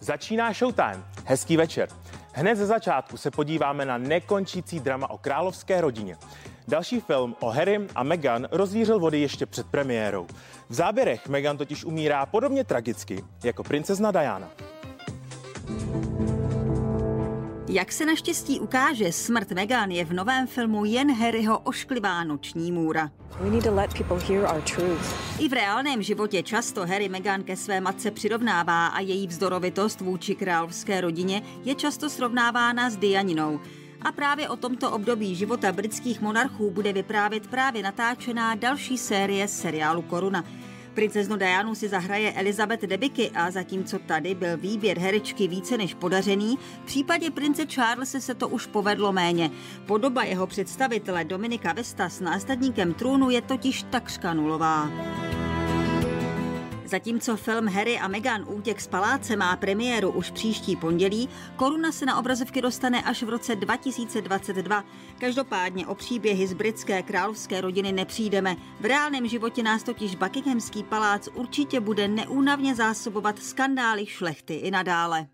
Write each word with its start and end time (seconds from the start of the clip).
Začíná 0.00 0.52
Showtime. 0.52 1.04
Hezký 1.24 1.56
večer. 1.56 1.88
Hned 2.32 2.56
ze 2.56 2.66
začátku 2.66 3.16
se 3.16 3.30
podíváme 3.30 3.84
na 3.84 3.98
nekončící 3.98 4.80
drama 4.80 5.10
o 5.10 5.18
královské 5.18 5.80
rodině. 5.80 6.16
Další 6.68 7.00
film 7.00 7.36
o 7.40 7.50
Harrym 7.50 7.88
a 7.94 8.02
Meghan 8.02 8.48
rozvířil 8.50 8.98
vody 8.98 9.20
ještě 9.20 9.46
před 9.46 9.66
premiérou. 9.66 10.26
V 10.68 10.74
záběrech 10.74 11.28
Meghan 11.28 11.56
totiž 11.56 11.84
umírá 11.84 12.26
podobně 12.26 12.64
tragicky 12.64 13.24
jako 13.44 13.64
princezna 13.64 14.10
Diana. 14.10 14.48
Jak 17.76 17.92
se 17.92 18.06
naštěstí 18.06 18.60
ukáže, 18.60 19.12
smrt 19.12 19.52
Meghan 19.52 19.90
je 19.90 20.04
v 20.04 20.12
novém 20.12 20.46
filmu 20.46 20.84
jen 20.84 21.14
Harryho 21.14 21.58
ošklivá 21.58 22.24
noční 22.24 22.72
můra. 22.72 23.10
We 23.40 23.50
need 23.50 23.64
to 23.64 23.74
let 23.74 23.94
people 23.94 24.18
hear 24.18 24.56
our 24.56 24.62
truth. 24.62 25.40
I 25.40 25.48
v 25.48 25.52
reálném 25.52 26.02
životě 26.02 26.42
často 26.42 26.86
Harry 26.86 27.08
Meghan 27.08 27.42
ke 27.42 27.56
své 27.56 27.80
matce 27.80 28.10
přirovnává 28.10 28.86
a 28.86 29.00
její 29.00 29.26
vzdorovitost 29.26 30.00
vůči 30.00 30.34
královské 30.34 31.00
rodině 31.00 31.42
je 31.64 31.74
často 31.74 32.10
srovnávána 32.10 32.90
s 32.90 32.96
Dianinou. 32.96 33.60
A 34.02 34.12
právě 34.12 34.48
o 34.48 34.56
tomto 34.56 34.90
období 34.90 35.34
života 35.34 35.72
britských 35.72 36.20
monarchů 36.20 36.70
bude 36.70 36.92
vyprávět 36.92 37.46
právě 37.46 37.82
natáčená 37.82 38.54
další 38.54 38.98
série 38.98 39.48
seriálu 39.48 40.02
Koruna. 40.02 40.44
Princeznu 40.96 41.36
Dianu 41.36 41.74
si 41.74 41.88
zahraje 41.88 42.32
Elizabeth 42.32 42.80
Debicki 42.80 43.30
a 43.30 43.50
zatímco 43.50 43.98
tady 43.98 44.34
byl 44.34 44.56
výběr 44.56 44.98
herečky 44.98 45.48
více 45.48 45.78
než 45.78 45.94
podařený, 45.94 46.58
v 46.82 46.86
případě 46.86 47.30
prince 47.30 47.66
Charlesa 47.66 48.20
se 48.20 48.34
to 48.34 48.48
už 48.48 48.66
povedlo 48.66 49.12
méně. 49.12 49.50
Podoba 49.86 50.24
jeho 50.24 50.46
představitele 50.46 51.24
Dominika 51.24 51.72
Vesta 51.72 52.08
s 52.08 52.20
následníkem 52.20 52.94
trůnu 52.94 53.30
je 53.30 53.42
totiž 53.42 53.82
takřka 53.82 54.34
nulová. 54.34 54.90
Zatímco 56.86 57.36
film 57.36 57.68
Harry 57.68 57.98
a 57.98 58.08
Meghan 58.08 58.44
Útěk 58.48 58.80
z 58.80 58.86
paláce 58.86 59.36
má 59.36 59.56
premiéru 59.56 60.10
už 60.10 60.30
příští 60.30 60.76
pondělí, 60.76 61.28
koruna 61.56 61.92
se 61.92 62.06
na 62.06 62.18
obrazovky 62.18 62.62
dostane 62.62 63.02
až 63.02 63.22
v 63.22 63.28
roce 63.28 63.56
2022. 63.56 64.84
Každopádně 65.20 65.86
o 65.86 65.94
příběhy 65.94 66.46
z 66.46 66.52
britské 66.52 67.02
královské 67.02 67.60
rodiny 67.60 67.92
nepřijdeme. 67.92 68.56
V 68.80 68.84
reálném 68.84 69.28
životě 69.28 69.62
nás 69.62 69.82
totiž 69.82 70.14
Buckinghamský 70.14 70.82
palác 70.82 71.28
určitě 71.34 71.80
bude 71.80 72.08
neúnavně 72.08 72.74
zásobovat 72.74 73.38
skandály 73.38 74.06
šlechty 74.06 74.54
i 74.54 74.70
nadále. 74.70 75.26